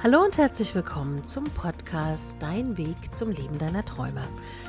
Hallo 0.00 0.22
und 0.22 0.38
herzlich 0.38 0.76
willkommen 0.76 1.24
zum 1.24 1.42
Podcast 1.42 2.36
Dein 2.38 2.76
Weg 2.76 2.96
zum 3.16 3.32
Leben 3.32 3.58
deiner 3.58 3.84
Träume. 3.84 4.22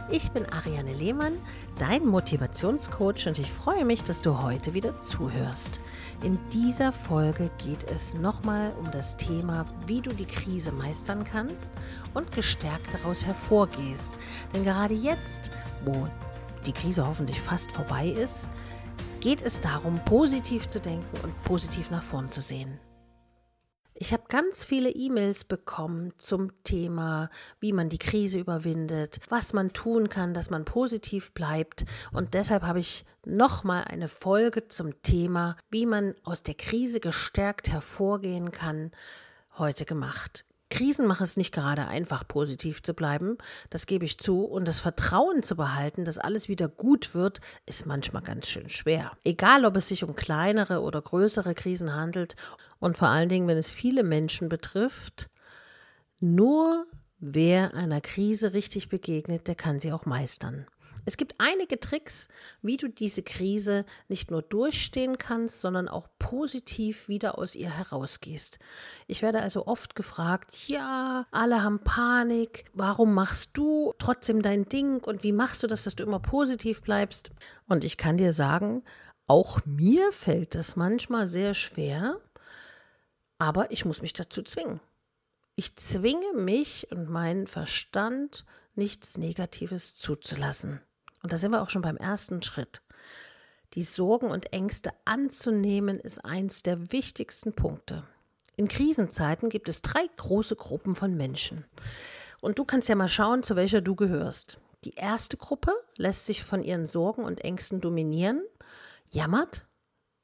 Ich 0.09 0.31
bin 0.31 0.43
Ariane 0.47 0.95
Lehmann, 0.95 1.33
dein 1.77 2.07
Motivationscoach 2.07 3.27
und 3.27 3.37
ich 3.37 3.51
freue 3.51 3.85
mich, 3.85 4.03
dass 4.03 4.23
du 4.23 4.41
heute 4.41 4.73
wieder 4.73 4.97
zuhörst. 4.97 5.81
In 6.23 6.39
dieser 6.51 6.91
Folge 6.91 7.51
geht 7.63 7.91
es 7.91 8.15
nochmal 8.15 8.73
um 8.79 8.89
das 8.89 9.17
Thema, 9.17 9.67
wie 9.85 10.01
du 10.01 10.09
die 10.09 10.25
Krise 10.25 10.71
meistern 10.71 11.23
kannst 11.23 11.73
und 12.15 12.31
gestärkt 12.31 12.91
daraus 12.91 13.23
hervorgehst. 13.23 14.17
Denn 14.55 14.63
gerade 14.63 14.95
jetzt, 14.95 15.51
wo 15.85 16.07
die 16.65 16.73
Krise 16.73 17.05
hoffentlich 17.05 17.39
fast 17.39 17.71
vorbei 17.71 18.07
ist, 18.07 18.49
geht 19.19 19.43
es 19.43 19.61
darum, 19.61 20.03
positiv 20.05 20.67
zu 20.67 20.79
denken 20.79 21.19
und 21.21 21.43
positiv 21.43 21.91
nach 21.91 22.01
vorn 22.01 22.29
zu 22.29 22.41
sehen. 22.41 22.79
Ich 24.01 24.13
habe 24.13 24.23
ganz 24.29 24.63
viele 24.63 24.91
E-Mails 24.91 25.43
bekommen 25.43 26.13
zum 26.17 26.63
Thema, 26.63 27.29
wie 27.59 27.73
man 27.73 27.89
die 27.89 27.97
Krise 27.97 28.39
überwindet, 28.39 29.19
was 29.27 29.51
man 29.51 29.73
tun 29.73 30.07
kann, 30.07 30.33
dass 30.33 30.49
man 30.49 30.63
positiv 30.63 31.33
bleibt. 31.33 31.83
Und 32.13 32.33
deshalb 32.33 32.63
habe 32.63 32.79
ich 32.79 33.03
nochmal 33.25 33.83
eine 33.83 34.07
Folge 34.07 34.69
zum 34.69 35.03
Thema, 35.03 35.57
wie 35.69 35.85
man 35.85 36.15
aus 36.23 36.43
der 36.43 36.53
Krise 36.53 37.01
gestärkt 37.01 37.67
hervorgehen 37.67 38.53
kann, 38.53 38.91
heute 39.57 39.83
gemacht. 39.83 40.45
Krisen 40.69 41.07
machen 41.07 41.23
es 41.23 41.37
nicht 41.37 41.53
gerade 41.53 41.87
einfach, 41.87 42.27
positiv 42.27 42.83
zu 42.83 42.93
bleiben, 42.93 43.37
das 43.69 43.85
gebe 43.85 44.05
ich 44.05 44.19
zu, 44.19 44.43
und 44.43 44.67
das 44.67 44.79
Vertrauen 44.79 45.41
zu 45.43 45.55
behalten, 45.55 46.05
dass 46.05 46.17
alles 46.17 46.47
wieder 46.47 46.67
gut 46.67 47.15
wird, 47.15 47.41
ist 47.65 47.85
manchmal 47.85 48.21
ganz 48.21 48.47
schön 48.47 48.69
schwer. 48.69 49.11
Egal, 49.23 49.65
ob 49.65 49.75
es 49.75 49.87
sich 49.87 50.03
um 50.03 50.15
kleinere 50.15 50.81
oder 50.81 51.01
größere 51.01 51.55
Krisen 51.55 51.93
handelt 51.95 52.35
und 52.79 52.97
vor 52.97 53.07
allen 53.07 53.29
Dingen, 53.29 53.47
wenn 53.47 53.57
es 53.57 53.71
viele 53.71 54.03
Menschen 54.03 54.47
betrifft, 54.49 55.29
nur 56.19 56.85
wer 57.19 57.73
einer 57.73 58.01
Krise 58.01 58.53
richtig 58.53 58.89
begegnet, 58.89 59.47
der 59.47 59.55
kann 59.55 59.79
sie 59.79 59.91
auch 59.91 60.05
meistern. 60.05 60.65
Es 61.09 61.17
gibt 61.17 61.33
einige 61.39 61.79
Tricks, 61.79 62.27
wie 62.61 62.77
du 62.77 62.87
diese 62.87 63.23
Krise 63.23 63.83
nicht 64.09 64.29
nur 64.29 64.43
durchstehen 64.43 65.17
kannst, 65.17 65.59
sondern 65.59 65.87
auch 65.87 66.07
positiv 66.19 67.07
wieder 67.09 67.39
aus 67.39 67.55
ihr 67.55 67.75
herausgehst. 67.75 68.59
Ich 69.07 69.23
werde 69.23 69.41
also 69.41 69.65
oft 69.65 69.95
gefragt, 69.95 70.67
ja, 70.67 71.25
alle 71.31 71.63
haben 71.63 71.79
Panik, 71.79 72.65
warum 72.73 73.15
machst 73.15 73.57
du 73.57 73.95
trotzdem 73.97 74.43
dein 74.43 74.69
Ding 74.69 75.03
und 75.03 75.23
wie 75.23 75.31
machst 75.31 75.63
du 75.63 75.67
das, 75.67 75.85
dass 75.85 75.95
du 75.95 76.03
immer 76.03 76.19
positiv 76.19 76.83
bleibst? 76.83 77.31
Und 77.67 77.83
ich 77.83 77.97
kann 77.97 78.17
dir 78.17 78.31
sagen, 78.31 78.83
auch 79.25 79.65
mir 79.65 80.11
fällt 80.11 80.53
das 80.53 80.75
manchmal 80.75 81.27
sehr 81.27 81.55
schwer, 81.55 82.21
aber 83.39 83.71
ich 83.71 83.83
muss 83.83 84.03
mich 84.03 84.13
dazu 84.13 84.43
zwingen. 84.43 84.79
Ich 85.55 85.75
zwinge 85.75 86.33
mich 86.35 86.91
und 86.91 87.09
meinen 87.09 87.47
Verstand, 87.47 88.45
nichts 88.75 89.17
Negatives 89.17 89.95
zuzulassen. 89.95 90.81
Und 91.23 91.33
da 91.33 91.37
sind 91.37 91.51
wir 91.51 91.61
auch 91.61 91.69
schon 91.69 91.81
beim 91.81 91.97
ersten 91.97 92.41
Schritt. 92.41 92.81
Die 93.73 93.83
Sorgen 93.83 94.31
und 94.31 94.51
Ängste 94.51 94.91
anzunehmen 95.05 95.99
ist 95.99 96.25
eins 96.25 96.63
der 96.63 96.91
wichtigsten 96.91 97.53
Punkte. 97.53 98.03
In 98.55 98.67
Krisenzeiten 98.67 99.49
gibt 99.49 99.69
es 99.69 99.81
drei 99.81 100.09
große 100.17 100.55
Gruppen 100.55 100.95
von 100.95 101.15
Menschen. 101.15 101.65
Und 102.41 102.57
du 102.57 102.65
kannst 102.65 102.89
ja 102.89 102.95
mal 102.95 103.07
schauen, 103.07 103.43
zu 103.43 103.55
welcher 103.55 103.81
du 103.81 103.95
gehörst. 103.95 104.59
Die 104.85 104.95
erste 104.95 105.37
Gruppe 105.37 105.71
lässt 105.97 106.25
sich 106.25 106.43
von 106.43 106.63
ihren 106.63 106.85
Sorgen 106.85 107.23
und 107.23 107.41
Ängsten 107.41 107.81
dominieren, 107.81 108.41
jammert, 109.11 109.67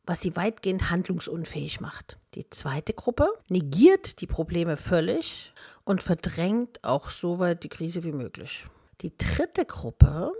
was 0.05 0.21
sie 0.21 0.35
weitgehend 0.35 0.89
handlungsunfähig 0.89 1.81
macht. 1.81 2.17
Die 2.35 2.49
zweite 2.49 2.93
Gruppe 2.93 3.27
negiert 3.49 4.21
die 4.21 4.27
Probleme 4.27 4.77
völlig 4.77 5.53
und 5.83 6.01
verdrängt 6.01 6.83
auch 6.83 7.09
so 7.09 7.39
weit 7.39 7.63
die 7.63 7.69
Krise 7.69 8.03
wie 8.03 8.11
möglich. 8.11 8.65
Die 9.01 9.15
dritte 9.17 9.65
Gruppe 9.65 10.31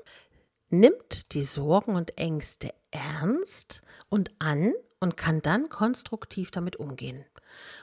nimmt 0.70 1.34
die 1.34 1.44
Sorgen 1.44 1.96
und 1.96 2.18
Ängste 2.18 2.74
ernst 2.92 3.82
und 4.10 4.32
an 4.40 4.74
und 5.00 5.18
kann 5.18 5.42
dann 5.42 5.70
konstruktiv 5.70 6.52
damit 6.52 6.78
umgehen. 6.78 7.26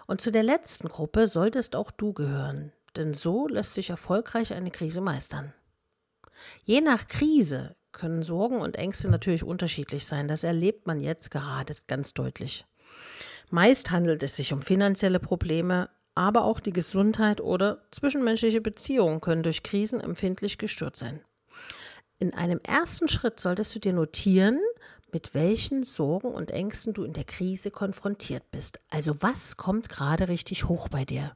Und 0.06 0.20
zu 0.20 0.30
der 0.30 0.42
letzten 0.42 0.88
Gruppe 0.88 1.28
solltest 1.28 1.76
auch 1.76 1.90
du 1.90 2.12
gehören, 2.12 2.72
denn 2.96 3.14
so 3.14 3.48
lässt 3.48 3.74
sich 3.74 3.90
erfolgreich 3.90 4.52
eine 4.52 4.70
Krise 4.70 5.00
meistern. 5.00 5.52
Je 6.64 6.80
nach 6.80 7.06
Krise 7.06 7.76
können 7.92 8.22
Sorgen 8.22 8.60
und 8.60 8.76
Ängste 8.76 9.08
natürlich 9.08 9.44
unterschiedlich 9.44 10.06
sein, 10.06 10.28
das 10.28 10.44
erlebt 10.44 10.86
man 10.86 11.00
jetzt 11.00 11.30
gerade 11.30 11.74
ganz 11.86 12.14
deutlich. 12.14 12.64
Meist 13.50 13.90
handelt 13.90 14.22
es 14.22 14.36
sich 14.36 14.52
um 14.52 14.62
finanzielle 14.62 15.20
Probleme, 15.20 15.90
aber 16.14 16.44
auch 16.44 16.58
die 16.58 16.72
Gesundheit 16.72 17.40
oder 17.40 17.86
zwischenmenschliche 17.90 18.60
Beziehungen 18.60 19.20
können 19.20 19.42
durch 19.42 19.62
Krisen 19.62 20.00
empfindlich 20.00 20.58
gestört 20.58 20.96
sein. 20.96 21.20
In 22.22 22.34
einem 22.34 22.60
ersten 22.62 23.08
Schritt 23.08 23.40
solltest 23.40 23.74
du 23.74 23.80
dir 23.80 23.92
notieren, 23.92 24.60
mit 25.10 25.34
welchen 25.34 25.82
Sorgen 25.82 26.32
und 26.32 26.52
Ängsten 26.52 26.94
du 26.94 27.02
in 27.02 27.14
der 27.14 27.24
Krise 27.24 27.72
konfrontiert 27.72 28.48
bist. 28.52 28.78
Also 28.90 29.16
was 29.18 29.56
kommt 29.56 29.88
gerade 29.88 30.28
richtig 30.28 30.68
hoch 30.68 30.88
bei 30.88 31.04
dir? 31.04 31.34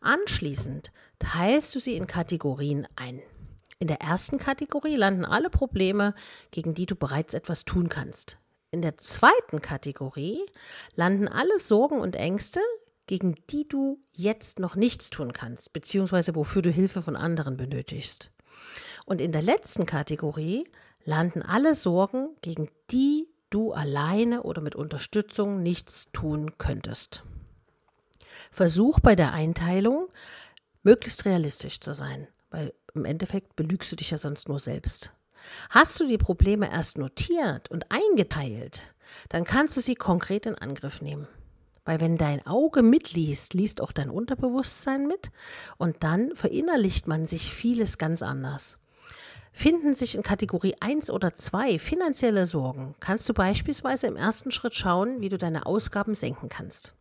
Anschließend 0.00 0.92
teilst 1.18 1.74
du 1.74 1.80
sie 1.80 1.96
in 1.96 2.06
Kategorien 2.06 2.86
ein. 2.94 3.20
In 3.80 3.88
der 3.88 4.00
ersten 4.00 4.38
Kategorie 4.38 4.94
landen 4.94 5.24
alle 5.24 5.50
Probleme, 5.50 6.14
gegen 6.52 6.74
die 6.74 6.86
du 6.86 6.94
bereits 6.94 7.34
etwas 7.34 7.64
tun 7.64 7.88
kannst. 7.88 8.38
In 8.70 8.82
der 8.82 8.98
zweiten 8.98 9.60
Kategorie 9.60 10.38
landen 10.94 11.26
alle 11.26 11.58
Sorgen 11.58 11.98
und 11.98 12.14
Ängste, 12.14 12.60
gegen 13.08 13.34
die 13.50 13.66
du 13.66 13.98
jetzt 14.14 14.60
noch 14.60 14.76
nichts 14.76 15.10
tun 15.10 15.32
kannst, 15.32 15.72
beziehungsweise 15.72 16.36
wofür 16.36 16.62
du 16.62 16.70
Hilfe 16.70 17.02
von 17.02 17.16
anderen 17.16 17.56
benötigst. 17.56 18.30
Und 19.08 19.22
in 19.22 19.32
der 19.32 19.40
letzten 19.40 19.86
Kategorie 19.86 20.68
landen 21.02 21.40
alle 21.40 21.74
Sorgen, 21.74 22.28
gegen 22.42 22.68
die 22.90 23.26
du 23.48 23.72
alleine 23.72 24.42
oder 24.42 24.60
mit 24.60 24.74
Unterstützung 24.74 25.62
nichts 25.62 26.08
tun 26.12 26.58
könntest. 26.58 27.22
Versuch 28.50 29.00
bei 29.00 29.16
der 29.16 29.32
Einteilung 29.32 30.08
möglichst 30.82 31.24
realistisch 31.24 31.80
zu 31.80 31.94
sein, 31.94 32.28
weil 32.50 32.74
im 32.92 33.06
Endeffekt 33.06 33.56
belügst 33.56 33.90
du 33.90 33.96
dich 33.96 34.10
ja 34.10 34.18
sonst 34.18 34.46
nur 34.46 34.58
selbst. 34.58 35.14
Hast 35.70 35.98
du 35.98 36.06
die 36.06 36.18
Probleme 36.18 36.70
erst 36.70 36.98
notiert 36.98 37.70
und 37.70 37.86
eingeteilt, 37.90 38.94
dann 39.30 39.44
kannst 39.44 39.74
du 39.78 39.80
sie 39.80 39.94
konkret 39.94 40.44
in 40.44 40.54
Angriff 40.54 41.00
nehmen. 41.00 41.26
Weil 41.86 42.02
wenn 42.02 42.18
dein 42.18 42.46
Auge 42.46 42.82
mitliest, 42.82 43.54
liest 43.54 43.80
auch 43.80 43.92
dein 43.92 44.10
Unterbewusstsein 44.10 45.06
mit 45.06 45.30
und 45.78 45.96
dann 46.04 46.36
verinnerlicht 46.36 47.08
man 47.08 47.24
sich 47.24 47.54
vieles 47.54 47.96
ganz 47.96 48.20
anders. 48.20 48.76
Finden 49.52 49.94
sich 49.94 50.14
in 50.14 50.22
Kategorie 50.22 50.76
1 50.80 51.10
oder 51.10 51.34
2 51.34 51.78
finanzielle 51.78 52.46
Sorgen, 52.46 52.94
kannst 53.00 53.28
du 53.28 53.34
beispielsweise 53.34 54.06
im 54.06 54.16
ersten 54.16 54.50
Schritt 54.50 54.74
schauen, 54.74 55.20
wie 55.20 55.28
du 55.28 55.38
deine 55.38 55.66
Ausgaben 55.66 56.14
senken 56.14 56.48
kannst. 56.48 56.94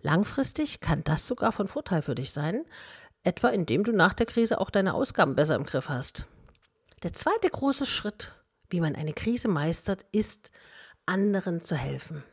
Langfristig 0.00 0.80
kann 0.80 1.04
das 1.04 1.26
sogar 1.26 1.52
von 1.52 1.68
Vorteil 1.68 2.02
für 2.02 2.14
dich 2.14 2.32
sein, 2.32 2.64
etwa 3.24 3.48
indem 3.48 3.84
du 3.84 3.92
nach 3.92 4.14
der 4.14 4.26
Krise 4.26 4.60
auch 4.60 4.70
deine 4.70 4.94
Ausgaben 4.94 5.36
besser 5.36 5.54
im 5.54 5.64
Griff 5.64 5.88
hast. 5.88 6.26
Der 7.02 7.12
zweite 7.12 7.48
große 7.50 7.86
Schritt, 7.86 8.32
wie 8.70 8.80
man 8.80 8.96
eine 8.96 9.12
Krise 9.12 9.48
meistert, 9.48 10.06
ist, 10.12 10.50
anderen 11.06 11.60
zu 11.60 11.76
helfen. 11.76 12.24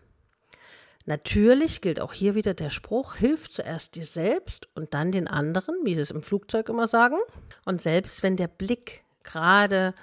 Natürlich 1.05 1.81
gilt 1.81 1.99
auch 1.99 2.13
hier 2.13 2.35
wieder 2.35 2.53
der 2.53 2.69
Spruch, 2.69 3.15
hilf 3.15 3.49
zuerst 3.49 3.95
dir 3.95 4.05
selbst 4.05 4.67
und 4.75 4.93
dann 4.93 5.11
den 5.11 5.27
anderen, 5.27 5.75
wie 5.83 5.95
sie 5.95 6.01
es 6.01 6.11
im 6.11 6.21
Flugzeug 6.21 6.69
immer 6.69 6.87
sagen. 6.87 7.17
Und 7.65 7.81
selbst 7.81 8.21
wenn 8.21 8.37
der 8.37 8.47
Blick 8.47 9.03
gerade 9.23 9.93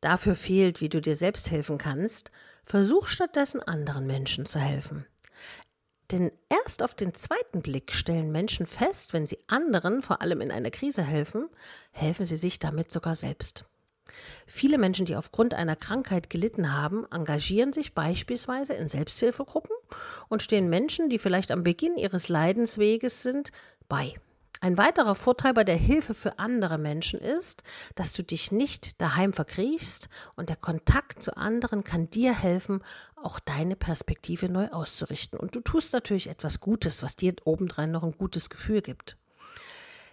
dafür 0.00 0.34
fehlt, 0.34 0.80
wie 0.80 0.88
du 0.88 1.00
dir 1.00 1.16
selbst 1.16 1.50
helfen 1.50 1.78
kannst, 1.78 2.30
versuch 2.64 3.06
stattdessen 3.06 3.62
anderen 3.62 4.06
Menschen 4.06 4.46
zu 4.46 4.58
helfen. 4.58 5.06
Denn 6.12 6.30
erst 6.48 6.82
auf 6.82 6.94
den 6.94 7.14
zweiten 7.14 7.62
Blick 7.62 7.92
stellen 7.92 8.30
Menschen 8.30 8.66
fest, 8.66 9.12
wenn 9.12 9.26
sie 9.26 9.38
anderen, 9.48 10.02
vor 10.02 10.22
allem 10.22 10.40
in 10.40 10.52
einer 10.52 10.70
Krise 10.70 11.02
helfen, 11.02 11.48
helfen 11.90 12.24
sie 12.24 12.36
sich 12.36 12.58
damit 12.58 12.92
sogar 12.92 13.14
selbst. 13.14 13.64
Viele 14.46 14.78
Menschen, 14.78 15.06
die 15.06 15.16
aufgrund 15.16 15.54
einer 15.54 15.74
Krankheit 15.74 16.30
gelitten 16.30 16.72
haben, 16.72 17.06
engagieren 17.10 17.72
sich 17.72 17.94
beispielsweise 17.94 18.74
in 18.74 18.88
Selbsthilfegruppen 18.88 19.74
und 20.28 20.42
stehen 20.42 20.68
Menschen, 20.68 21.08
die 21.08 21.18
vielleicht 21.18 21.50
am 21.50 21.64
Beginn 21.64 21.96
ihres 21.96 22.28
Leidensweges 22.28 23.22
sind, 23.22 23.50
bei. 23.88 24.14
Ein 24.60 24.78
weiterer 24.78 25.14
Vorteil 25.14 25.52
bei 25.52 25.64
der 25.64 25.76
Hilfe 25.76 26.14
für 26.14 26.38
andere 26.38 26.78
Menschen 26.78 27.20
ist, 27.20 27.62
dass 27.94 28.12
du 28.14 28.22
dich 28.22 28.52
nicht 28.52 29.00
daheim 29.00 29.32
verkriechst 29.32 30.08
und 30.34 30.48
der 30.48 30.56
Kontakt 30.56 31.22
zu 31.22 31.36
anderen 31.36 31.84
kann 31.84 32.08
dir 32.08 32.34
helfen, 32.34 32.82
auch 33.16 33.38
deine 33.38 33.76
Perspektive 33.76 34.48
neu 34.48 34.68
auszurichten. 34.68 35.38
Und 35.38 35.54
du 35.54 35.60
tust 35.60 35.92
natürlich 35.92 36.28
etwas 36.28 36.60
Gutes, 36.60 37.02
was 37.02 37.16
dir 37.16 37.34
obendrein 37.44 37.90
noch 37.90 38.02
ein 38.02 38.12
gutes 38.12 38.48
Gefühl 38.48 38.80
gibt. 38.80 39.16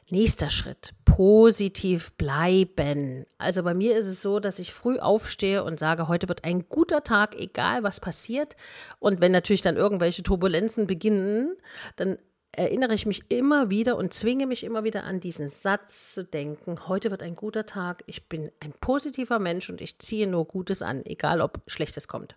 Nächster 0.10 0.50
Schritt, 0.50 0.94
positiv 1.06 2.12
bleiben. 2.14 3.26
Also 3.38 3.64
bei 3.64 3.74
mir 3.74 3.98
ist 3.98 4.08
es 4.08 4.22
so, 4.22 4.42
dass 4.42 4.60
ich 4.60 4.74
früh 4.74 5.00
aufstehe 5.00 5.64
und 5.64 5.80
sage, 5.80 6.10
heute 6.10 6.28
wird 6.28 6.44
ein 6.44 6.68
guter 6.68 7.04
Tag, 7.04 7.36
egal 7.36 7.84
was 7.84 8.02
passiert. 8.02 8.58
Und 9.00 9.22
wenn 9.22 9.32
natürlich 9.32 9.62
dann 9.62 9.78
irgendwelche 9.78 10.22
Turbulenzen 10.22 10.88
beginnen, 10.88 11.56
dann 11.96 12.18
erinnere 12.56 12.94
ich 12.94 13.06
mich 13.06 13.24
immer 13.30 13.70
wieder 13.70 13.98
und 13.98 14.14
zwinge 14.14 14.46
mich 14.46 14.64
immer 14.64 14.84
wieder 14.84 15.04
an 15.04 15.20
diesen 15.20 15.50
Satz 15.50 16.14
zu 16.14 16.24
denken, 16.24 16.88
heute 16.88 17.12
wird 17.12 17.24
ein 17.24 17.36
guter 17.36 17.66
Tag, 17.66 18.04
ich 18.06 18.30
bin 18.30 18.52
ein 18.60 18.74
positiver 18.80 19.40
Mensch 19.40 19.70
und 19.70 19.82
ich 19.82 20.00
ziehe 20.00 20.28
nur 20.28 20.46
Gutes 20.46 20.82
an, 20.82 21.06
egal 21.06 21.42
ob 21.42 21.62
Schlechtes 21.68 22.08
kommt. 22.08 22.36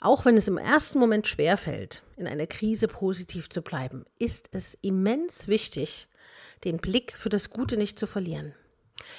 Auch 0.00 0.24
wenn 0.24 0.36
es 0.36 0.48
im 0.48 0.58
ersten 0.58 0.98
Moment 0.98 1.26
schwerfällt, 1.26 2.02
in 2.16 2.26
einer 2.26 2.46
Krise 2.46 2.88
positiv 2.88 3.48
zu 3.48 3.62
bleiben, 3.62 4.04
ist 4.18 4.48
es 4.52 4.74
immens 4.80 5.48
wichtig, 5.48 6.08
den 6.64 6.78
Blick 6.78 7.16
für 7.16 7.28
das 7.28 7.50
Gute 7.50 7.76
nicht 7.76 7.98
zu 7.98 8.06
verlieren. 8.06 8.54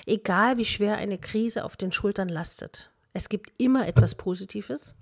Egal 0.05 0.57
wie 0.57 0.65
schwer 0.65 0.97
eine 0.97 1.17
Krise 1.17 1.65
auf 1.65 1.75
den 1.75 1.91
Schultern 1.91 2.29
lastet, 2.29 2.91
es 3.13 3.29
gibt 3.29 3.51
immer 3.59 3.87
etwas 3.87 4.15
Positives, 4.15 4.95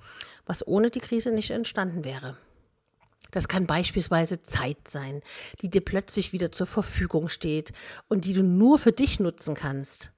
was 0.46 0.66
ohne 0.66 0.90
die 0.90 1.00
Krise 1.00 1.32
nicht 1.32 1.52
entstanden 1.52 2.04
wäre. 2.04 2.38
Das 3.32 3.48
kann 3.48 3.68
beispielsweise 3.68 4.42
Zeit 4.42 4.88
sein, 4.88 5.22
die 5.62 5.70
dir 5.70 5.82
plötzlich 5.82 6.34
wieder 6.34 6.52
zur 6.52 6.68
Verfügung 6.68 7.30
steht 7.30 7.72
und 8.08 8.26
die 8.26 8.34
du 8.34 8.44
nur 8.44 8.80
für 8.80 8.92
dich 8.92 9.20
nutzen 9.20 9.56
kannst. 9.56 10.12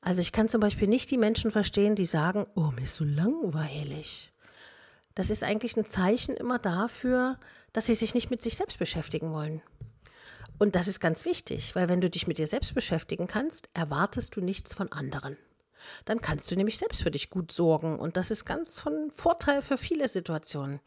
Also 0.00 0.20
ich 0.20 0.32
kann 0.32 0.48
zum 0.48 0.60
Beispiel 0.60 0.88
nicht 0.88 1.10
die 1.10 1.18
Menschen 1.18 1.50
verstehen, 1.50 1.96
die 1.96 2.06
sagen, 2.06 2.46
oh, 2.54 2.70
mir 2.70 2.84
ist 2.84 2.94
so 2.94 3.04
langweilig. 3.04 4.32
Das 5.14 5.30
ist 5.30 5.42
eigentlich 5.42 5.76
ein 5.76 5.84
Zeichen 5.84 6.36
immer 6.36 6.58
dafür, 6.58 7.38
dass 7.72 7.86
sie 7.86 7.94
sich 7.94 8.14
nicht 8.14 8.30
mit 8.30 8.42
sich 8.42 8.56
selbst 8.56 8.78
beschäftigen 8.78 9.32
wollen. 9.32 9.62
Und 10.58 10.74
das 10.74 10.88
ist 10.88 11.00
ganz 11.00 11.24
wichtig, 11.24 11.74
weil 11.74 11.88
wenn 11.88 12.00
du 12.00 12.08
dich 12.08 12.26
mit 12.26 12.38
dir 12.38 12.46
selbst 12.46 12.74
beschäftigen 12.74 13.26
kannst, 13.26 13.68
erwartest 13.74 14.36
du 14.36 14.40
nichts 14.40 14.72
von 14.72 14.90
anderen 14.92 15.36
dann 16.04 16.20
kannst 16.20 16.50
du 16.50 16.56
nämlich 16.56 16.78
selbst 16.78 17.02
für 17.02 17.10
dich 17.10 17.30
gut 17.30 17.52
sorgen. 17.52 17.98
Und 17.98 18.16
das 18.16 18.30
ist 18.30 18.44
ganz 18.44 18.78
von 18.78 19.10
Vorteil 19.10 19.62
für 19.62 19.78
viele 19.78 20.08
Situationen. 20.08 20.80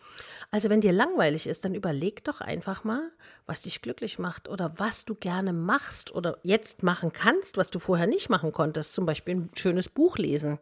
Also 0.51 0.69
wenn 0.69 0.81
dir 0.81 0.94
langweilig 0.94 1.48
ist, 1.48 1.66
dann 1.66 1.75
überleg 1.75 2.24
doch 2.24 2.42
einfach 2.42 2.84
mal, 2.84 3.12
was 3.46 3.62
dich 3.62 3.81
glücklich 3.81 4.19
macht 4.19 4.50
oder 4.50 4.74
was 4.78 5.06
du 5.06 5.16
gerne 5.16 5.54
machst 5.54 6.13
oder 6.13 6.38
jetzt 6.44 6.84
machen 6.84 7.13
kannst, 7.13 7.57
was 7.57 7.72
du 7.72 7.80
vorher 7.80 8.07
nicht 8.07 8.30
machen 8.30 8.51
konntest. 8.51 8.94
Zum 8.94 9.06
Beispiel 9.06 9.36
ein 9.36 9.51
schönes 9.56 9.90
Buch 9.90 10.18
lesen 10.18 10.60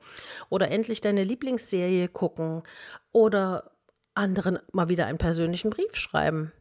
oder 0.50 0.72
endlich 0.72 1.02
deine 1.02 1.24
Lieblingsserie 1.24 2.08
gucken 2.08 2.64
oder 3.12 3.72
anderen 4.14 4.60
mal 4.72 4.90
wieder 4.90 5.06
einen 5.06 5.18
persönlichen 5.18 5.70
Brief 5.70 5.96
schreiben. 5.96 6.52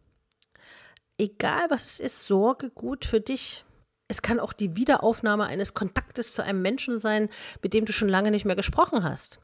Egal 1.19 1.67
was 1.70 1.87
es 1.87 2.00
ist, 2.00 2.26
sorge 2.26 2.70
gut 2.70 3.06
für 3.06 3.20
dich. 3.20 3.64
Es 4.08 4.23
kann 4.23 4.38
auch 4.38 4.53
die 4.53 4.76
Wiederaufnahme 4.76 5.44
eines 5.44 5.75
Kontaktes 5.75 6.35
zu 6.35 6.43
einem 6.43 6.62
Menschen 6.62 6.99
sein, 6.99 7.29
mit 7.62 7.75
dem 7.75 7.85
du 7.85 7.93
schon 7.93 8.08
lange 8.08 8.31
nicht 8.31 8.44
mehr 8.44 8.56
gesprochen 8.56 9.03
hast. 9.03 9.41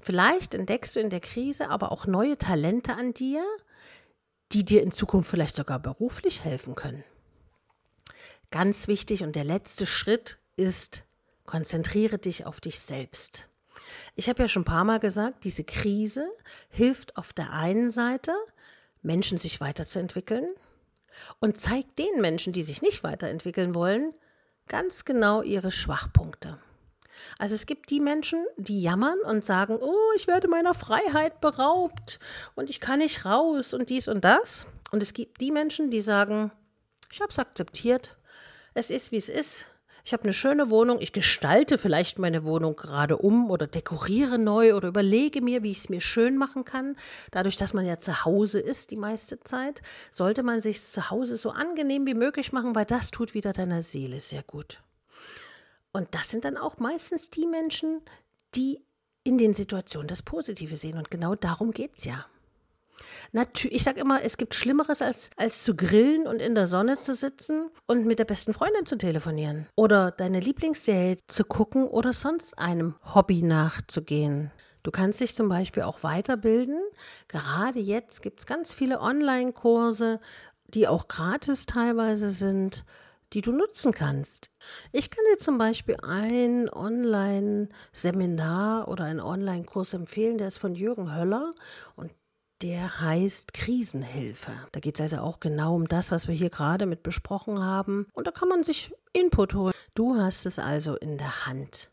Vielleicht 0.00 0.54
entdeckst 0.54 0.96
du 0.96 1.00
in 1.00 1.10
der 1.10 1.20
Krise 1.20 1.68
aber 1.68 1.92
auch 1.92 2.06
neue 2.06 2.38
Talente 2.38 2.94
an 2.94 3.12
dir, 3.12 3.44
die 4.52 4.64
dir 4.64 4.82
in 4.82 4.92
Zukunft 4.92 5.30
vielleicht 5.30 5.56
sogar 5.56 5.78
beruflich 5.78 6.44
helfen 6.44 6.74
können. 6.74 7.04
Ganz 8.50 8.88
wichtig 8.88 9.22
und 9.22 9.34
der 9.36 9.44
letzte 9.44 9.86
Schritt 9.86 10.38
ist, 10.56 11.04
konzentriere 11.44 12.18
dich 12.18 12.46
auf 12.46 12.60
dich 12.60 12.80
selbst. 12.80 13.48
Ich 14.14 14.28
habe 14.28 14.42
ja 14.42 14.48
schon 14.48 14.62
ein 14.62 14.66
paar 14.66 14.84
Mal 14.84 15.00
gesagt, 15.00 15.44
diese 15.44 15.64
Krise 15.64 16.28
hilft 16.68 17.16
auf 17.16 17.32
der 17.32 17.52
einen 17.52 17.90
Seite, 17.90 18.32
Menschen 19.02 19.38
sich 19.38 19.60
weiterzuentwickeln, 19.60 20.48
und 21.40 21.58
zeigt 21.58 21.98
den 21.98 22.20
Menschen, 22.20 22.52
die 22.52 22.62
sich 22.62 22.82
nicht 22.82 23.04
weiterentwickeln 23.04 23.74
wollen, 23.74 24.14
ganz 24.68 25.04
genau 25.04 25.42
ihre 25.42 25.70
Schwachpunkte. 25.70 26.58
Also 27.38 27.54
es 27.54 27.66
gibt 27.66 27.90
die 27.90 28.00
Menschen, 28.00 28.44
die 28.56 28.80
jammern 28.80 29.18
und 29.20 29.44
sagen, 29.44 29.78
oh, 29.80 30.12
ich 30.16 30.26
werde 30.26 30.48
meiner 30.48 30.74
Freiheit 30.74 31.40
beraubt 31.40 32.18
und 32.54 32.70
ich 32.70 32.80
kann 32.80 32.98
nicht 32.98 33.24
raus 33.24 33.74
und 33.74 33.90
dies 33.90 34.08
und 34.08 34.24
das. 34.24 34.66
Und 34.92 35.02
es 35.02 35.12
gibt 35.12 35.40
die 35.40 35.50
Menschen, 35.50 35.90
die 35.90 36.00
sagen, 36.00 36.52
ich 37.10 37.20
habe 37.20 37.30
es 37.30 37.38
akzeptiert, 37.38 38.16
es 38.74 38.90
ist, 38.90 39.12
wie 39.12 39.16
es 39.16 39.28
ist, 39.28 39.66
ich 40.06 40.12
habe 40.12 40.22
eine 40.22 40.32
schöne 40.32 40.70
Wohnung, 40.70 40.98
ich 41.00 41.12
gestalte 41.12 41.78
vielleicht 41.78 42.20
meine 42.20 42.44
Wohnung 42.44 42.76
gerade 42.76 43.18
um 43.18 43.50
oder 43.50 43.66
dekoriere 43.66 44.38
neu 44.38 44.76
oder 44.76 44.86
überlege 44.86 45.42
mir, 45.42 45.64
wie 45.64 45.72
ich 45.72 45.78
es 45.78 45.88
mir 45.88 46.00
schön 46.00 46.38
machen 46.38 46.64
kann. 46.64 46.94
Dadurch, 47.32 47.56
dass 47.56 47.72
man 47.72 47.84
ja 47.84 47.98
zu 47.98 48.24
Hause 48.24 48.60
ist 48.60 48.92
die 48.92 48.96
meiste 48.96 49.40
Zeit, 49.40 49.82
sollte 50.12 50.44
man 50.44 50.60
sich 50.60 50.80
zu 50.80 51.10
Hause 51.10 51.36
so 51.36 51.50
angenehm 51.50 52.06
wie 52.06 52.14
möglich 52.14 52.52
machen, 52.52 52.76
weil 52.76 52.84
das 52.84 53.10
tut 53.10 53.34
wieder 53.34 53.52
deiner 53.52 53.82
Seele 53.82 54.20
sehr 54.20 54.44
gut. 54.44 54.80
Und 55.90 56.14
das 56.14 56.30
sind 56.30 56.44
dann 56.44 56.56
auch 56.56 56.78
meistens 56.78 57.30
die 57.30 57.48
Menschen, 57.48 58.00
die 58.54 58.84
in 59.24 59.38
den 59.38 59.54
Situationen 59.54 60.06
das 60.06 60.22
Positive 60.22 60.76
sehen. 60.76 60.98
Und 60.98 61.10
genau 61.10 61.34
darum 61.34 61.72
geht 61.72 61.96
es 61.96 62.04
ja. 62.04 62.26
Natürlich, 63.32 63.76
ich 63.76 63.84
sage 63.84 64.00
immer, 64.00 64.22
es 64.22 64.36
gibt 64.36 64.54
Schlimmeres, 64.54 65.02
als, 65.02 65.30
als 65.36 65.64
zu 65.64 65.74
grillen 65.74 66.26
und 66.26 66.40
in 66.40 66.54
der 66.54 66.66
Sonne 66.66 66.98
zu 66.98 67.14
sitzen 67.14 67.70
und 67.86 68.06
mit 68.06 68.18
der 68.18 68.24
besten 68.24 68.52
Freundin 68.52 68.86
zu 68.86 68.96
telefonieren. 68.96 69.66
Oder 69.74 70.10
deine 70.10 70.40
Lieblingsserie 70.40 71.18
zu 71.26 71.44
gucken 71.44 71.86
oder 71.86 72.12
sonst 72.12 72.58
einem 72.58 72.94
Hobby 73.14 73.42
nachzugehen. 73.42 74.50
Du 74.82 74.90
kannst 74.92 75.20
dich 75.20 75.34
zum 75.34 75.48
Beispiel 75.48 75.82
auch 75.82 76.04
weiterbilden. 76.04 76.80
Gerade 77.26 77.80
jetzt 77.80 78.22
gibt 78.22 78.40
es 78.40 78.46
ganz 78.46 78.72
viele 78.72 79.00
Online-Kurse, 79.00 80.20
die 80.68 80.86
auch 80.86 81.08
gratis 81.08 81.66
teilweise 81.66 82.30
sind, 82.30 82.84
die 83.32 83.40
du 83.40 83.52
nutzen 83.52 83.92
kannst. 83.92 84.50
Ich 84.92 85.10
kann 85.10 85.24
dir 85.32 85.38
zum 85.38 85.56
Beispiel 85.58 85.96
ein 86.02 86.68
Online-Seminar 86.70 88.88
oder 88.88 89.04
einen 89.04 89.20
Online-Kurs 89.20 89.94
empfehlen, 89.94 90.38
der 90.38 90.48
ist 90.48 90.58
von 90.58 90.74
Jürgen 90.74 91.14
Höller 91.14 91.52
und 91.96 92.12
der 92.62 93.00
heißt 93.00 93.52
Krisenhilfe. 93.52 94.52
Da 94.72 94.80
geht 94.80 94.96
es 94.96 95.00
also 95.00 95.18
auch 95.18 95.40
genau 95.40 95.74
um 95.74 95.88
das, 95.88 96.10
was 96.10 96.28
wir 96.28 96.34
hier 96.34 96.50
gerade 96.50 96.86
mit 96.86 97.02
besprochen 97.02 97.62
haben. 97.62 98.06
Und 98.12 98.26
da 98.26 98.30
kann 98.30 98.48
man 98.48 98.62
sich 98.62 98.92
Input 99.12 99.54
holen. 99.54 99.74
Du 99.94 100.16
hast 100.16 100.46
es 100.46 100.58
also 100.58 100.96
in 100.96 101.18
der 101.18 101.46
Hand. 101.46 101.90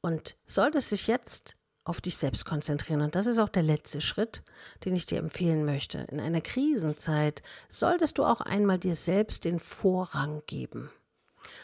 Und 0.00 0.36
solltest 0.46 0.92
dich 0.92 1.06
jetzt 1.06 1.54
auf 1.84 2.00
dich 2.00 2.16
selbst 2.18 2.44
konzentrieren. 2.44 3.00
Und 3.00 3.14
das 3.14 3.26
ist 3.26 3.38
auch 3.38 3.48
der 3.48 3.62
letzte 3.62 4.00
Schritt, 4.00 4.42
den 4.84 4.94
ich 4.94 5.06
dir 5.06 5.18
empfehlen 5.18 5.64
möchte. 5.64 5.98
In 6.10 6.20
einer 6.20 6.40
Krisenzeit 6.40 7.42
solltest 7.68 8.18
du 8.18 8.24
auch 8.24 8.40
einmal 8.40 8.78
dir 8.78 8.94
selbst 8.94 9.44
den 9.44 9.58
Vorrang 9.58 10.42
geben. 10.46 10.90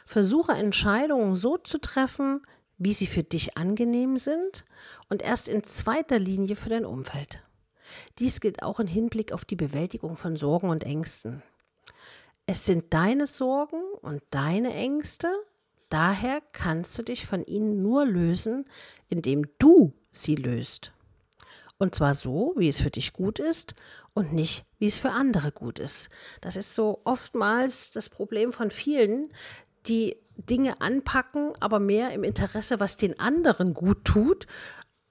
Versuche 0.07 0.53
Entscheidungen 0.53 1.37
so 1.37 1.59
zu 1.59 1.79
treffen, 1.79 2.43
wie 2.79 2.95
sie 2.95 3.07
für 3.07 3.23
dich 3.23 3.57
angenehm 3.57 4.19
sind 4.19 4.65
und 5.09 5.23
erst 5.23 5.49
in 5.49 5.63
zweiter 5.63 6.19
Linie 6.19 6.57
für 6.57 6.71
dein 6.71 6.87
Umfeld. 6.87 7.41
Dies 8.19 8.41
gilt 8.41 8.63
auch 8.63 8.81
im 8.81 8.87
Hinblick 8.87 9.33
auf 9.33 9.45
die 9.45 9.57
Bewältigung 9.57 10.17
von 10.17 10.37
Sorgen 10.37 10.69
und 10.69 10.85
Ängsten. 10.85 11.43
Es 12.47 12.67
sind 12.67 12.93
deine 12.93 13.27
Sorgen 13.27 13.83
und 14.03 14.23
deine 14.31 14.75
Ängste, 14.75 15.29
daher 15.89 16.43
kannst 16.53 16.99
du 16.99 17.03
dich 17.03 17.27
von 17.27 17.45
ihnen 17.45 17.83
nur 17.83 18.05
lösen, 18.05 18.67
indem 19.09 19.47
du 19.59 19.95
sie 20.11 20.37
löst. 20.37 20.93
Und 21.79 21.95
zwar 21.95 22.15
so, 22.15 22.55
wie 22.57 22.69
es 22.69 22.81
für 22.81 22.91
dich 22.91 23.13
gut 23.13 23.39
ist 23.39 23.75
und 24.13 24.33
nicht, 24.33 24.65
wie 24.79 24.87
es 24.87 24.99
für 24.99 25.11
andere 25.11 25.53
gut 25.53 25.79
ist. 25.79 26.09
Das 26.41 26.57
ist 26.57 26.75
so 26.75 27.01
oftmals 27.05 27.93
das 27.93 28.09
Problem 28.09 28.53
von 28.53 28.71
vielen, 28.71 29.31
die 29.87 30.17
Dinge 30.37 30.81
anpacken, 30.81 31.53
aber 31.61 31.81
mehr 31.81 32.11
im 32.13 32.25
Interesse, 32.25 32.81
was 32.81 32.97
den 32.97 33.19
anderen 33.19 33.75
gut 33.75 34.05
tut 34.05 34.47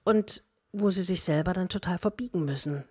und 0.04 0.42
wo 0.74 0.90
sie 0.90 1.02
sich 1.02 1.22
selber 1.22 1.52
dann 1.52 1.68
total 1.68 1.98
verbiegen 1.98 2.44
müssen. 2.44 2.84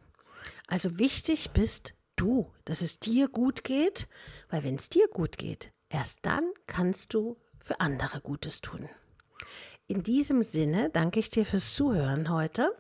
Also 0.68 0.98
wichtig 1.00 1.52
bist 1.52 1.94
du, 2.16 2.50
dass 2.66 2.82
es 2.82 3.00
dir 3.00 3.28
gut 3.28 3.64
geht, 3.64 4.08
weil 4.50 4.64
wenn 4.64 4.76
es 4.76 4.90
dir 4.90 5.08
gut 5.08 5.38
geht, 5.38 5.72
erst 5.90 6.20
dann 6.24 6.52
kannst 6.66 7.14
du 7.14 7.38
für 7.60 7.80
andere 7.80 8.22
Gutes 8.22 8.62
tun. 8.62 8.90
In 9.88 10.02
diesem 10.02 10.44
Sinne 10.44 10.90
danke 10.90 11.20
ich 11.20 11.30
dir 11.30 11.46
fürs 11.46 11.74
Zuhören 11.74 12.30
heute. 12.30 12.76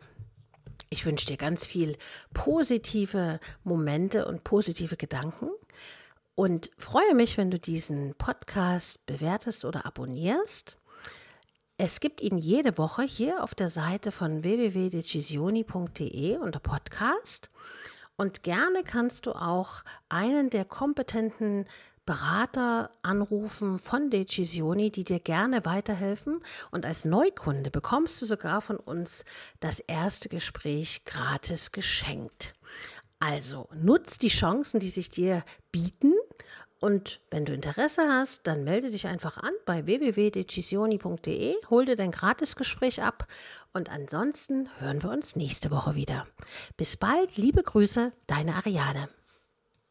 Ich 0.89 1.05
wünsche 1.05 1.25
dir 1.25 1.37
ganz 1.37 1.65
viel 1.65 1.97
positive 2.33 3.39
Momente 3.63 4.25
und 4.25 4.43
positive 4.43 4.95
Gedanken 4.95 5.49
und 6.35 6.71
freue 6.77 7.13
mich, 7.13 7.37
wenn 7.37 7.51
du 7.51 7.59
diesen 7.59 8.15
Podcast 8.15 9.05
bewertest 9.05 9.65
oder 9.65 9.85
abonnierst. 9.85 10.77
Es 11.85 11.99
gibt 11.99 12.21
ihn 12.21 12.37
jede 12.37 12.77
Woche 12.77 13.03
hier 13.03 13.43
auf 13.43 13.55
der 13.55 13.67
Seite 13.67 14.13
von 14.13 14.45
www.decisioni.de 14.45 16.37
unter 16.37 16.61
Podcast. 16.61 17.49
Und 18.15 18.41
gerne 18.41 18.83
kannst 18.85 19.25
du 19.25 19.33
auch 19.33 19.83
einen 20.07 20.49
der 20.49 20.63
kompetenten 20.63 21.65
Berater 22.05 22.89
anrufen 23.01 23.79
von 23.79 24.09
Decisioni, 24.09 24.91
die 24.91 25.03
dir 25.03 25.19
gerne 25.19 25.65
weiterhelfen. 25.65 26.39
Und 26.71 26.85
als 26.85 27.03
Neukunde 27.03 27.69
bekommst 27.69 28.21
du 28.21 28.27
sogar 28.27 28.61
von 28.61 28.77
uns 28.77 29.25
das 29.59 29.81
erste 29.81 30.29
Gespräch 30.29 31.03
gratis 31.03 31.73
geschenkt. 31.73 32.53
Also 33.19 33.67
nutz 33.73 34.17
die 34.17 34.29
Chancen, 34.29 34.79
die 34.79 34.89
sich 34.89 35.09
dir 35.09 35.43
bieten 35.73 36.13
und 36.83 37.21
wenn 37.31 37.45
du 37.45 37.53
Interesse 37.53 38.09
hast, 38.09 38.45
dann 38.45 38.65
melde 38.65 38.89
dich 38.89 39.07
einfach 39.07 39.37
an 39.37 39.53
bei 39.65 39.85
www.decisioni.de, 39.85 41.55
hol 41.69 41.85
dir 41.85 41.95
dein 41.95 42.11
Gratisgespräch 42.11 43.01
ab 43.01 43.25
und 43.71 43.89
ansonsten 43.89 44.67
hören 44.79 45.01
wir 45.01 45.09
uns 45.09 45.37
nächste 45.37 45.71
Woche 45.71 45.95
wieder. 45.95 46.27
Bis 46.75 46.97
bald, 46.97 47.37
liebe 47.37 47.63
Grüße, 47.63 48.11
deine 48.27 48.55
Ariane. 48.55 49.07